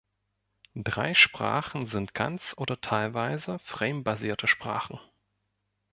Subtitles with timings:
[0.73, 4.99] Drei Sprachen sind ganz oder teilweise Frame-basierte Sprachen.